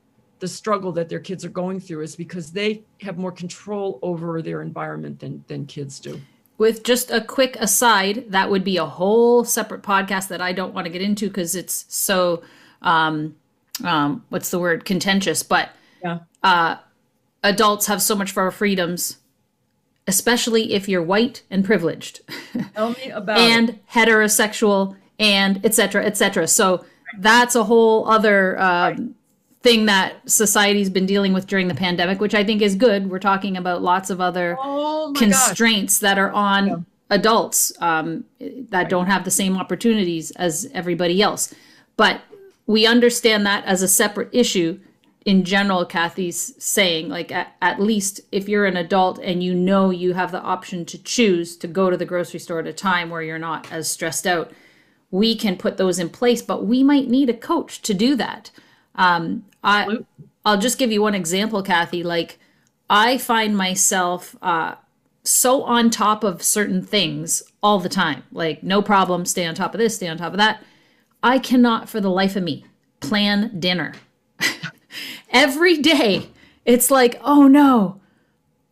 [0.43, 4.43] the struggle that their kids are going through is because they have more control over
[4.43, 6.21] their environment than than kids do
[6.63, 10.73] with just a quick aside, that would be a whole separate podcast that I don't
[10.73, 12.45] want to get into because it's so
[12.83, 13.35] um,
[13.83, 15.43] um, what's the word contentious.
[15.43, 15.71] But
[16.05, 16.21] yeah.
[16.45, 16.77] uh,
[17.43, 19.17] adults have so much more freedoms,
[20.07, 22.21] especially if you're white and privileged.
[22.75, 23.89] Tell me about and it.
[23.91, 26.07] heterosexual and etc.
[26.07, 26.47] etc.
[26.47, 26.85] So
[27.19, 28.61] that's a whole other.
[28.61, 29.17] Um,
[29.63, 33.09] thing that society's been dealing with during the pandemic, which I think is good.
[33.09, 36.01] We're talking about lots of other oh constraints gosh.
[36.01, 36.77] that are on yeah.
[37.11, 38.89] adults um, that right.
[38.89, 41.55] don't have the same opportunities as everybody else.
[41.97, 42.23] But
[42.67, 44.81] we understand that as a separate issue.
[45.25, 49.91] In general, Kathy's saying, like, at, at least if you're an adult and you know
[49.91, 53.09] you have the option to choose to go to the grocery store at a time
[53.09, 54.51] where you're not as stressed out,
[55.13, 56.43] we can put those in place.
[56.43, 58.51] But we might need a coach to do that.
[58.97, 59.99] Um, I
[60.45, 62.03] I'll just give you one example, Kathy.
[62.03, 62.39] Like
[62.91, 64.75] I find myself uh,
[65.25, 68.25] so on top of certain things all the time.
[68.33, 70.63] Like no problem, stay on top of this, stay on top of that.
[71.23, 72.67] I cannot, for the life of me,
[73.01, 73.95] plan dinner.
[75.31, 76.29] Every day,
[76.65, 78.01] it's like, oh no,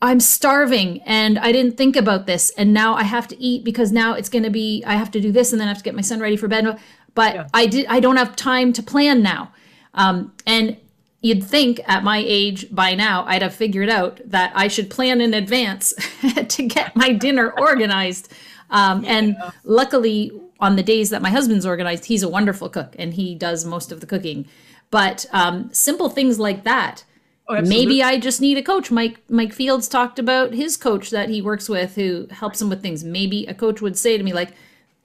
[0.02, 2.50] I'm starving and I didn't think about this.
[2.56, 5.20] And now I have to eat because now it's going to be, I have to
[5.20, 6.78] do this and then I have to get my son ready for bed.
[7.14, 7.48] But yeah.
[7.54, 9.52] I did, I don't have time to plan now.
[9.94, 10.76] Um, and
[11.20, 15.20] you'd think at my age by now I'd have figured out that I should plan
[15.20, 15.92] in advance
[16.48, 18.32] to get my dinner organized.
[18.70, 19.10] Um, yeah.
[19.10, 23.34] And luckily, on the days that my husband's organized, he's a wonderful cook and he
[23.34, 24.46] does most of the cooking.
[24.90, 27.04] But um, simple things like that.
[27.48, 28.92] Oh, maybe I just need a coach.
[28.92, 32.80] Mike Mike Fields talked about his coach that he works with who helps him with
[32.80, 33.02] things.
[33.02, 34.52] Maybe a coach would say to me like,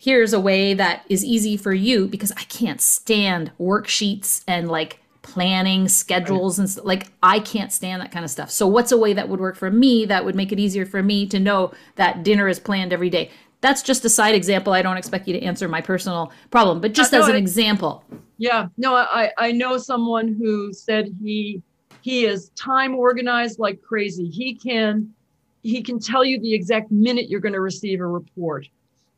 [0.06, 5.00] here's a way that is easy for you because I can't stand worksheets and like
[5.24, 8.52] planning schedules and like I can't stand that kind of stuff.
[8.52, 11.02] So what's a way that would work for me that would make it easier for
[11.02, 13.32] me to know that dinner is planned every day?
[13.62, 14.74] That's just a side example.
[14.74, 18.04] I don't expect you to answer my personal problem, but just uh, as an example.
[18.38, 18.68] Yeah.
[18.78, 21.64] No, I I know someone who said he
[22.02, 24.30] he is time organized like crazy.
[24.30, 25.12] He can
[25.64, 28.68] he can tell you the exact minute you're going to receive a report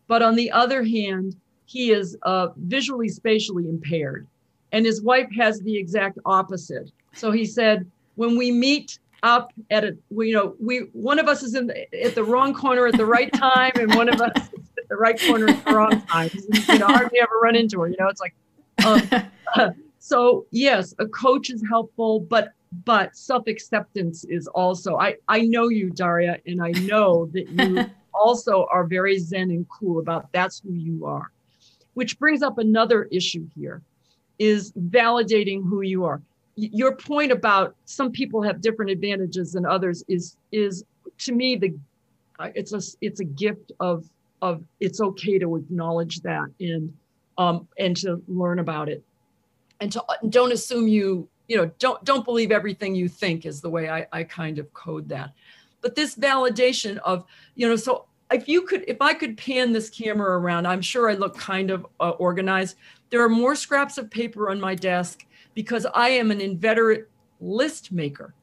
[0.07, 4.25] but on the other hand, he is uh, visually spatially impaired.
[4.71, 6.91] And his wife has the exact opposite.
[7.13, 11.43] So he said, when we meet up at a, you know, we one of us
[11.43, 14.31] is in the, at the wrong corner at the right time, and one of us
[14.35, 16.29] is at the right corner at the wrong time.
[16.33, 17.87] You know, hardly ever run into her.
[17.87, 18.35] You know, it's like,
[19.55, 22.53] um, so yes, a coach is helpful, but
[22.85, 24.97] but self acceptance is also.
[24.97, 27.89] I I know you, Daria, and I know that you
[28.19, 31.31] also are very zen and cool about that's who you are.
[31.93, 33.81] Which brings up another issue here
[34.39, 36.21] is validating who you are.
[36.55, 40.83] Your point about some people have different advantages than others is is
[41.19, 41.75] to me the
[42.39, 44.09] uh, it's a it's a gift of
[44.41, 46.93] of it's okay to acknowledge that and
[47.37, 49.03] um, and to learn about it
[49.79, 53.69] and to don't assume you you know don't don't believe everything you think is the
[53.69, 55.31] way I, I kind of code that
[55.81, 59.89] but this validation of you know so if you could if i could pan this
[59.89, 62.77] camera around i'm sure i look kind of uh, organized
[63.09, 67.09] there are more scraps of paper on my desk because i am an inveterate
[67.39, 68.33] list maker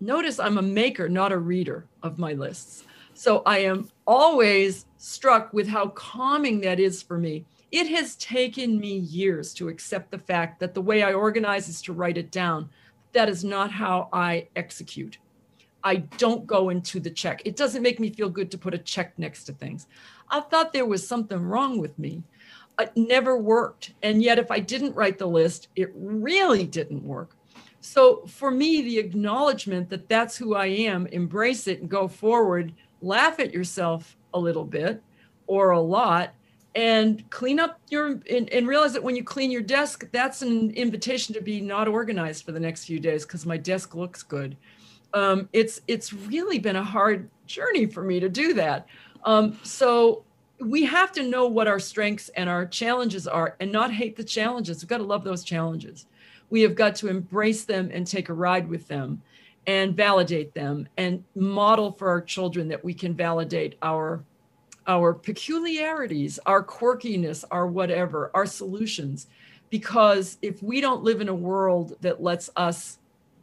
[0.00, 2.84] notice i'm a maker not a reader of my lists
[3.14, 8.78] so i am always struck with how calming that is for me it has taken
[8.78, 12.30] me years to accept the fact that the way I organize is to write it
[12.30, 12.70] down.
[13.12, 15.18] That is not how I execute.
[15.84, 17.42] I don't go into the check.
[17.44, 19.86] It doesn't make me feel good to put a check next to things.
[20.30, 22.22] I thought there was something wrong with me.
[22.80, 23.92] It never worked.
[24.02, 27.30] And yet, if I didn't write the list, it really didn't work.
[27.80, 32.72] So, for me, the acknowledgement that that's who I am, embrace it and go forward,
[33.00, 35.02] laugh at yourself a little bit
[35.46, 36.34] or a lot,
[36.74, 40.70] and clean up your and, and, realize that when you clean your desk that's an
[40.72, 44.56] invitation to be not organized for the next few days because my desk looks good
[45.14, 48.86] um, it's it's really been a hard journey for me to do that.
[49.24, 50.24] Um, so
[50.60, 54.24] we have to know what our strengths and our challenges are and not hate the
[54.24, 54.82] challenges.
[54.82, 56.06] We've got to love those challenges.
[56.50, 59.22] We have got to embrace them and take a ride with them
[59.66, 64.24] and validate them and model for our children that we can validate our
[64.86, 69.26] our peculiarities, our quirkiness, our whatever, our solutions.
[69.68, 72.98] Because if we don't live in a world that lets us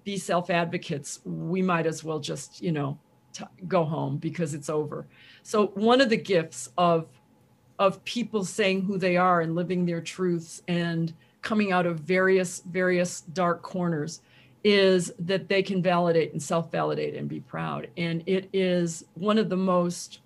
[0.05, 2.97] be self advocates, we might as well just, you know,
[3.33, 5.05] t- go home because it's over.
[5.43, 7.07] So, one of the gifts of
[7.77, 12.61] of people saying who they are and living their truths and coming out of various
[12.69, 14.21] various dark corners
[14.63, 19.49] is that they can validate and self-validate and be proud and it is one of
[19.49, 20.21] the most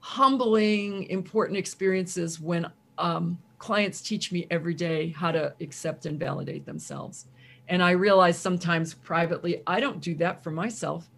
[0.00, 2.66] humbling, important experiences when
[2.98, 7.26] um, clients teach me every day how to accept and validate themselves.
[7.70, 11.08] And I realize sometimes privately, I don't do that for myself.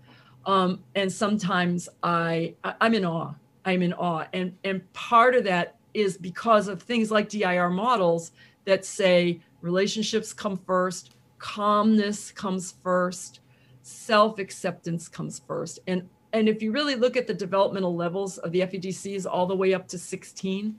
[0.47, 3.33] Um, and sometimes I, I'm in awe.
[3.65, 4.27] I'm in awe.
[4.33, 8.33] And, and part of that is because of things like DIR models
[8.65, 13.41] that say relationships come first, calmness comes first,
[13.83, 15.81] self acceptance comes first.
[15.87, 19.55] And and if you really look at the developmental levels of the FEDCs all the
[19.55, 20.75] way up to 16,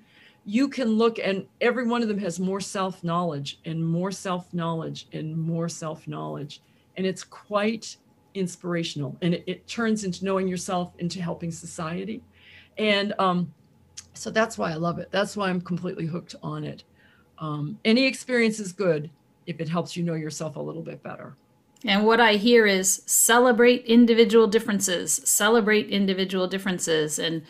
[0.46, 4.54] you can look and every one of them has more self knowledge and more self
[4.54, 6.62] knowledge and more self knowledge.
[6.98, 7.98] And it's quite
[8.34, 12.22] inspirational and it, it, turns into knowing yourself into helping society.
[12.78, 13.54] And um,
[14.14, 15.10] so that's why I love it.
[15.12, 16.84] That's why I'm completely hooked on it.
[17.40, 19.10] Um, any experience is good
[19.46, 21.36] if it helps you know yourself a little bit better.
[21.86, 27.44] And what I hear is celebrate individual differences, celebrate individual differences, and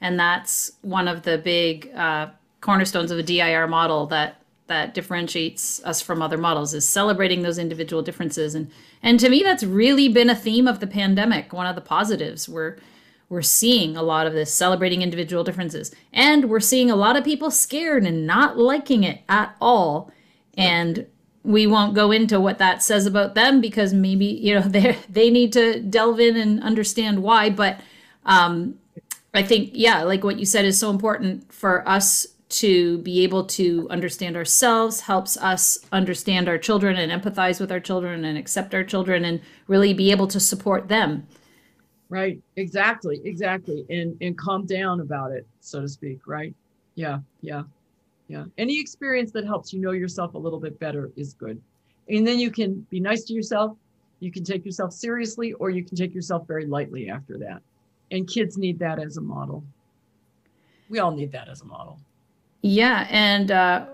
[0.00, 2.28] and that's one of the big uh,
[2.60, 7.58] cornerstones of a DIR model that that differentiates us from other models is celebrating those
[7.58, 8.54] individual differences.
[8.54, 8.70] And
[9.02, 11.52] and to me, that's really been a theme of the pandemic.
[11.52, 12.76] One of the positives we're
[13.28, 17.24] we're seeing a lot of this celebrating individual differences, and we're seeing a lot of
[17.24, 20.10] people scared and not liking it at all.
[20.56, 21.06] And
[21.42, 25.30] we won't go into what that says about them because maybe you know they they
[25.30, 27.80] need to delve in and understand why but
[28.24, 28.76] um
[29.36, 33.44] i think yeah like what you said is so important for us to be able
[33.44, 38.74] to understand ourselves helps us understand our children and empathize with our children and accept
[38.74, 41.26] our children and really be able to support them.
[42.08, 46.54] Right exactly exactly and and calm down about it so to speak right?
[46.94, 47.64] Yeah yeah
[48.28, 48.44] yeah.
[48.58, 51.60] Any experience that helps you know yourself a little bit better is good.
[52.08, 53.76] And then you can be nice to yourself
[54.20, 57.60] you can take yourself seriously or you can take yourself very lightly after that
[58.10, 59.64] and kids need that as a model.
[60.88, 61.98] We all need that as a model.
[62.62, 63.86] Yeah and uh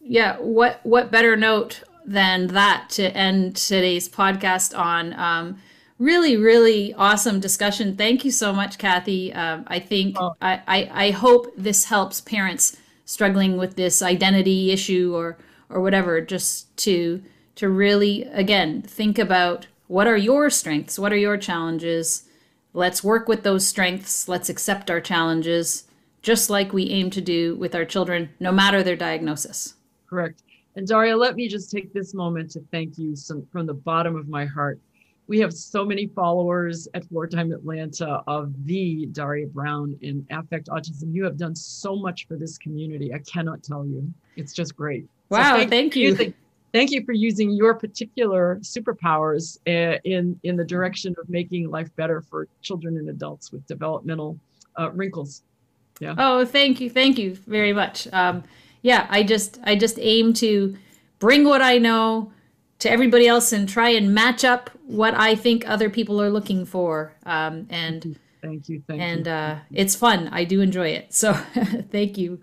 [0.00, 5.58] yeah what what better note than that to end today's podcast on um
[5.98, 7.96] really really awesome discussion.
[7.96, 9.32] Thank you so much kathy.
[9.32, 10.34] Um, i think oh.
[10.42, 15.38] I, I i hope this helps parents struggling with this identity issue or
[15.68, 17.22] or whatever just to
[17.56, 22.24] to really again think about what are your strengths what are your challenges
[22.72, 25.84] let's work with those strengths let's accept our challenges
[26.22, 29.74] just like we aim to do with our children no matter their diagnosis
[30.08, 30.42] correct
[30.76, 34.16] and daria let me just take this moment to thank you some, from the bottom
[34.16, 34.78] of my heart
[35.28, 40.68] we have so many followers at Floor Time Atlanta of the Daria Brown in Affect
[40.68, 41.14] Autism.
[41.14, 43.14] You have done so much for this community.
[43.14, 44.12] I cannot tell you.
[44.36, 45.06] It's just great.
[45.30, 46.08] Wow, so thank, thank, you.
[46.08, 46.34] Using,
[46.72, 51.94] thank you for using your particular superpowers uh, in in the direction of making life
[51.96, 54.38] better for children and adults with developmental
[54.78, 55.42] uh, wrinkles.
[56.00, 56.14] Yeah.
[56.18, 58.08] Oh, thank you, thank you very much.
[58.12, 58.42] Um,
[58.82, 60.76] yeah, I just I just aim to
[61.18, 62.32] bring what I know
[62.80, 66.64] to everybody else and try and match up what I think other people are looking
[66.64, 67.14] for.
[67.24, 69.32] Um, and thank you, thank and you.
[69.32, 70.28] uh, it's fun.
[70.32, 71.14] I do enjoy it.
[71.14, 71.32] So
[71.92, 72.42] thank you.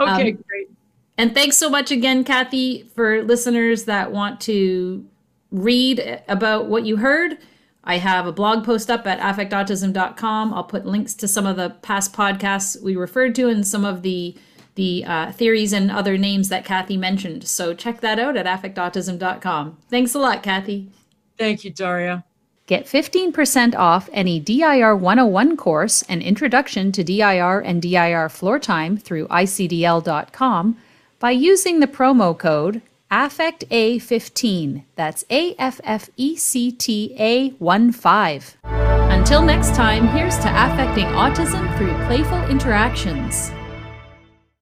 [0.00, 0.68] Okay, Um, great.
[1.16, 5.04] And thanks so much again, Kathy, for listeners that want to
[5.50, 7.38] read about what you heard.
[7.84, 10.54] I have a blog post up at affectautism.com.
[10.54, 14.02] I'll put links to some of the past podcasts we referred to and some of
[14.02, 14.36] the
[14.76, 17.46] the uh, theories and other names that Kathy mentioned.
[17.46, 19.76] So check that out at affectautism.com.
[19.90, 20.90] Thanks a lot, Kathy.
[21.36, 22.24] Thank you, Daria.
[22.66, 28.96] Get 15% off any DIR 101 course and introduction to DIR and DIR floor time
[28.96, 30.76] through icdl.com
[31.20, 34.84] by using the promo code AFFECTA15.
[34.96, 38.56] That's A F F E C T A 1 5.
[38.64, 43.52] Until next time, here's to affecting autism through playful interactions.